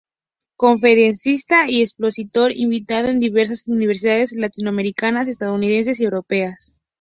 [0.55, 6.75] Conferencista y expositor invitado en diversas universidades latinoamericanas, estadounidenses y europeas.